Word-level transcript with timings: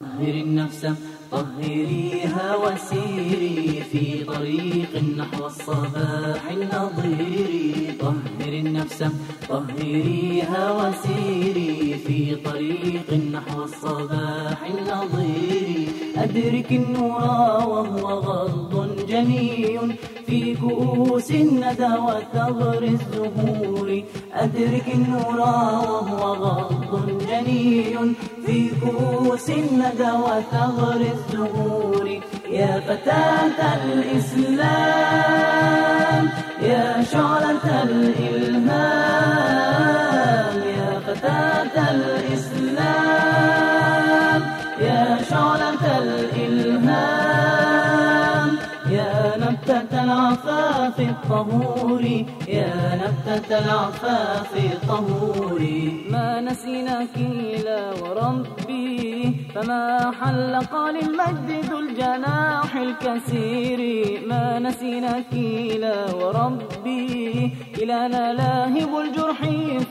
طهر 0.00 0.28
النفس 0.28 0.86
طهريها 1.32 2.56
وسيري 2.56 3.82
في 3.92 4.24
طريق 4.24 4.92
نحو 5.18 5.46
الصباح 5.46 6.42
النظير. 6.50 7.94
طهر 8.00 8.52
النفس 8.52 9.04
طهريها 9.48 10.62
وسيري 10.78 11.94
في 12.06 12.34
طريق 12.34 13.08
نحو 13.32 13.64
الصباح 13.64 14.58
النظير. 14.74 15.88
أدرك 16.16 16.72
النور 16.72 17.22
وهو 17.72 18.06
غض 18.28 19.06
جني 19.08 19.78
في 20.26 20.54
كؤوس 20.54 21.30
الندى 21.30 21.92
وثغر 22.06 22.82
الزهور. 22.82 24.02
أدرك 24.36 24.84
النور 24.94 25.40
وهو 25.40 26.32
غض 26.34 27.08
جني 27.28 27.96
في 28.46 28.70
كؤوس 28.80 29.50
الندى 29.50 30.10
وثغر 30.24 31.00
الزهور 31.14 32.06
يا 32.50 32.80
فتاة 32.80 33.58
الإسلام 34.96 36.28
يا 36.62 37.02
شعلة 37.12 37.82
الإلهام 37.82 38.25
نبتة 49.86 50.04
العفاف 50.04 51.00
الطهور. 51.00 52.02
يا 52.48 52.74
نبتة 53.02 53.58
العفاف 53.58 54.56
الطهور. 54.56 55.60
ما 56.10 56.40
نسيناك 56.40 57.16
لا 57.64 57.92
وربي 58.02 59.36
فما 59.54 60.10
حلق 60.20 60.72
للمجد 60.90 61.64
ذو 61.70 61.78
الجناح 61.78 62.76
الكثير. 62.76 63.80
ما 64.26 64.58
نسيناك 64.58 65.32
لا 65.80 66.14
وربي 66.14 67.52
إلى 67.78 68.08
لاهب 68.10 68.90
الجرح 68.98 69.40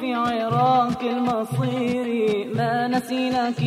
في 0.00 0.14
عراق 0.14 1.00
المصير. 1.02 2.43
ما 2.56 2.88
نسيناك 2.88 3.60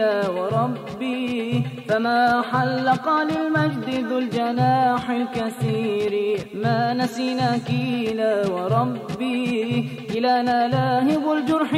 لا 0.00 0.28
وربي 0.28 1.64
فما 1.88 2.42
حلق 2.50 3.06
للمجد 3.30 3.88
ذو 4.08 4.18
الجناح 4.18 5.10
الكثير. 5.10 6.12
ما 6.54 6.94
نسيناك 6.94 7.70
لا 8.14 8.34
وربي 8.48 9.88
إلى 10.10 10.42
لاهب 10.72 11.24
الجرح 11.32 11.70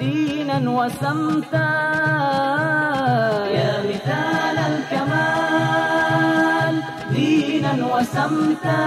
دينا 0.00 0.70
وسمتا 0.70 1.70
وسمتا 8.02 8.82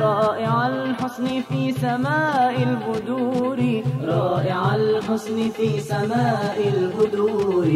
رائع 0.00 0.68
الحسن 0.68 1.26
في 1.48 1.72
سماء 1.72 2.54
البدور. 2.68 3.58
رائع 4.04 4.74
الحسن 4.74 5.50
في 5.56 5.80
سماء 5.80 6.56
البدور. 6.74 7.68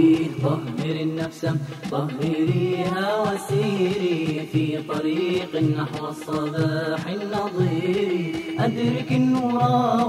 طهر 0.42 0.94
النفس 1.06 1.46
طهريها 1.90 3.06
وسيري. 3.22 4.48
في 4.52 4.64
طريق 4.92 5.52
نحو 5.78 6.08
الصباح 6.08 7.02
النظير. 7.08 8.34
أدرك 8.58 9.08
النور 9.10 9.62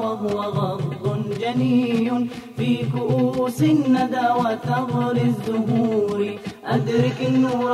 وهو 0.03 0.37
غض 0.41 0.83
جني. 1.41 2.29
في 2.57 2.85
كؤوس 2.91 3.61
الندى 3.61 4.27
وثغر 4.39 5.15
الزهور. 5.29 6.19
أدرك 6.67 7.15
النور 7.27 7.69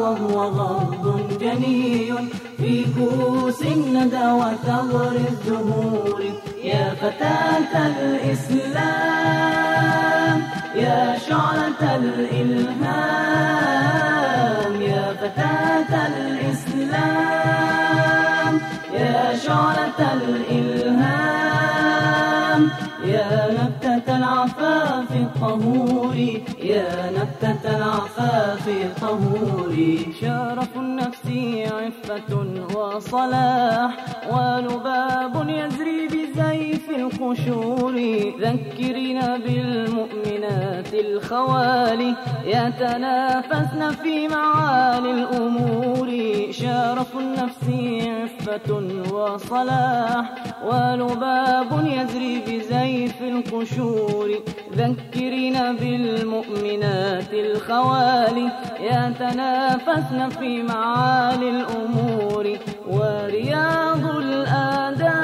وهو 0.00 0.44
غض 0.44 1.38
جني. 1.40 2.12
في 2.56 2.84
كؤوس 2.98 3.62
الندى 3.62 4.26
وثغر 4.32 5.16
الزهور. 5.28 6.20
يا 6.64 6.94
فتاة 6.94 7.86
الإسلام 7.86 9.06
يا 10.74 11.18
شعلة 11.28 11.96
الإلهام. 11.96 13.16
يا 14.82 15.14
فتاة 15.20 16.06
الإسلام. 16.06 17.25
الطهور 25.36 26.16
يا 26.62 27.10
نبتة 27.10 27.76
العفاف 27.76 28.68
الطهور 28.68 29.74
شرف 30.20 30.76
النفس 30.76 31.26
عفة 31.72 32.30
وصلاح 32.74 33.92
ولباب 34.32 35.34
يزري 35.48 36.06
بزيف 36.06 36.90
القشور. 36.90 37.94
ذكرنا 38.40 39.36
بالمؤمنات 39.36 40.94
الخوالي 40.94 42.14
يتنافسن 42.44 43.90
في 44.02 44.28
معالي 44.28 45.10
الأمور. 45.10 46.08
شرف 46.50 47.10
النفس 47.18 47.66
عفة 48.06 48.70
وصلاح 49.12 50.34
ولباب 50.64 51.70
يزري 51.84 52.34
بزيف 52.46 53.22
القشور. 53.22 54.28
ذكرنا 54.76 55.64
بالمؤمنات 55.72 57.32
الخوالي 57.32 58.48
يتنافسن 58.80 60.28
في 60.28 60.62
معالي 60.62 61.50
الأمور. 61.50 62.44
ورياض 62.88 64.04
الآداب 64.16 65.16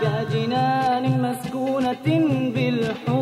كجنان 0.00 1.04
مسكونة 1.22 2.08
بالحور 2.54 3.17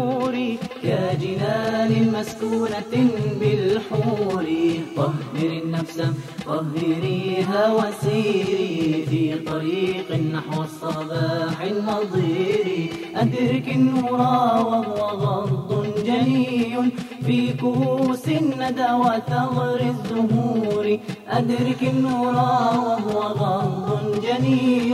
كجنان 1.86 2.12
مسكونة 2.12 2.94
بالحور. 3.40 4.46
طهر 4.96 5.50
النفس 5.62 6.02
طهريها 6.46 7.62
وسيري 7.74 9.06
في 9.10 9.34
طريق 9.38 10.08
نحو 10.12 10.62
الصباح 10.62 11.60
النظير. 11.62 12.90
أدرك 13.16 13.68
النور 13.68 14.12
وهو 14.12 15.00
غض 15.22 15.86
جني. 16.06 16.76
في 17.26 17.52
كؤوس 17.52 18.28
الندى 18.28 18.90
وثغر 19.02 19.80
الزهور. 19.80 20.98
أدرك 21.28 21.82
النور 21.82 22.34
وهو 22.34 23.18
غض 23.20 24.20
جني. 24.26 24.92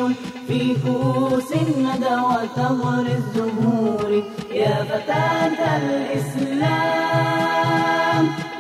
في 0.53 0.77
كؤوس 0.85 1.51
الندى 1.53 2.15
وثغر 2.29 3.07
الزهور. 3.19 4.11
يا 4.51 4.85
فتاة 4.85 5.59
الإسلام 5.77 7.05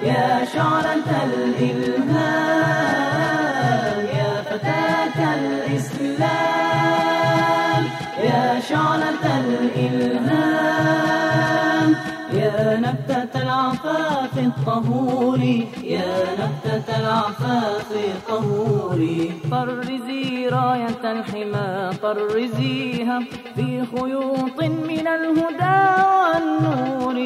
يا 0.02 0.44
شعلة 0.54 1.08
الإلهام. 1.24 2.32
يا 4.20 4.32
فتاة 4.50 5.16
الإسلام 5.34 6.62
يا 8.24 8.60
شعلة 8.68 9.24
الإلهام. 9.40 10.51
يا 12.62 12.76
نبتة 12.86 13.42
العفاف 13.42 14.38
الطهور. 14.38 15.38
يا 15.82 16.14
نبتة 16.40 16.88
العفاف 17.00 17.90
الطهور. 17.92 19.00
طرزي 19.50 20.48
راية 20.48 21.02
الحمى 21.12 21.90
طرزيها 22.02 23.18
في 23.54 23.68
خيوط 23.92 24.58
من 24.88 25.06
الهدى 25.16 25.80
والنور. 26.28 27.16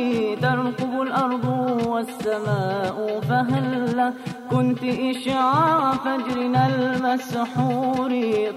ترقب 0.43 0.93
الأرض 1.03 1.45
والسماء 1.87 3.21
فهلا 3.29 4.13
كنت 4.51 4.83
إشعاع 4.85 5.93
فجرنا 5.93 6.67
المسحور 6.67 8.11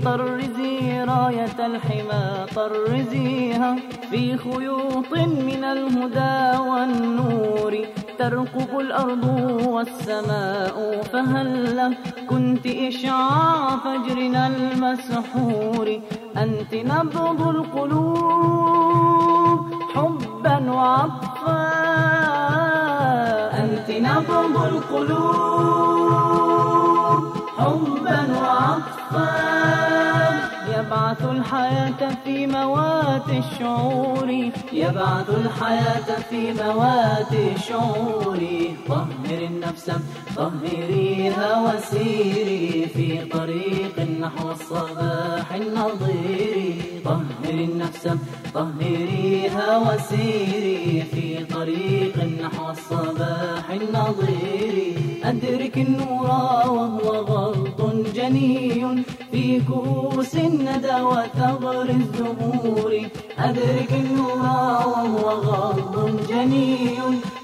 طرزي 0.06 1.04
راية 1.04 1.58
الحمى 1.66 2.46
طرزيها 2.56 3.76
في 4.10 4.38
خيوط 4.38 5.12
من 5.48 5.64
الهدى 5.64 6.58
والنور. 6.70 7.74
ترقب 8.20 8.80
الأرض 8.80 9.26
والسماء 9.68 11.02
فهلا 11.14 11.94
كنت 12.30 12.66
إشعاع 12.66 13.78
فجرنا 13.78 14.48
المسحور 14.48 15.88
أنت 16.38 16.74
نبض 16.74 17.42
القلوب 17.56 19.60
حبا 19.96 20.72
وعطفا. 20.72 21.59
نبض 24.20 24.56
القلوب 24.72 26.20
حبا 27.58 28.20
وعطفا. 28.42 29.30
يبعث 30.76 31.22
الحياة 31.26 32.02
في 32.24 32.48
موات 32.48 33.30
الشعور. 33.30 34.30
يبعث 34.74 35.30
الحياة 35.30 36.10
في 36.30 36.54
موات 36.54 37.34
الشعور. 37.34 38.40
طهر 38.88 39.40
النفس 39.52 39.88
طهريها 40.36 41.50
وسيري 41.66 42.88
في 42.94 43.08
طريق 43.26 43.96
نحو 44.22 44.52
الصباح 44.52 45.54
النظير. 45.54 46.59
طهر 47.50 47.60
النفس 47.60 48.08
طهريها 48.54 49.78
وسيري 49.78 51.04
في 51.12 51.46
طريق 51.46 52.16
نحو 52.44 52.70
الصباح 52.72 53.70
النظير. 53.70 54.76
أدرك 55.24 55.78
النور 55.78 56.30
وهو 56.76 57.10
غلط 57.32 57.80
جني 58.16 59.04
في 59.32 59.62
كؤوس 59.62 60.36
الندى 60.36 61.02
وثغر 61.02 61.90
الزهور. 61.90 62.92
أدرك 63.40 63.92
النور 63.92 64.44
وهو 64.92 65.30
غض 65.30 65.96
جني 66.30 66.78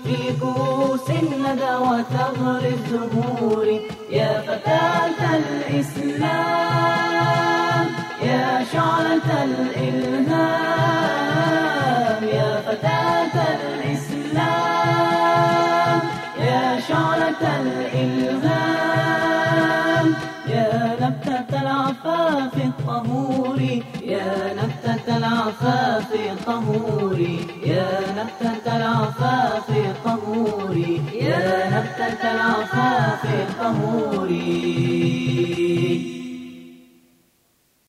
في 0.04 0.18
كؤوس 0.42 1.10
الندى 1.10 1.74
وثغر 1.90 2.64
الزهور. 2.76 3.68
يا 4.10 4.42
فتاة 4.48 5.20
الإسلام. 5.40 6.66
يا 8.26 8.64
شعلة 8.74 9.28
الإلهام 11.26 12.24
يا 12.24 12.62
فتاة 12.68 13.36
الإسلام. 13.56 14.46
يا 16.40 16.80
شعلة 16.88 17.42
الإلهام 17.62 18.46
يا 20.48 20.96
نبتة 21.02 21.62
العفاف 21.62 22.54
الطهور 22.66 23.60
يا 24.04 24.54
نبتة 24.60 25.18
العفاف 25.18 26.10
الطهور 26.32 27.20
يا 27.66 27.88
نبتة 28.18 28.78
العفاف 28.78 29.70
الطهور 29.70 30.74
يا 31.14 31.70